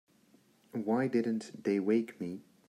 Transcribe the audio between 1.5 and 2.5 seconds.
they wake me?